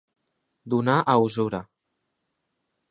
Donar 0.75 0.95
a 1.13 1.15
usura. 1.27 1.61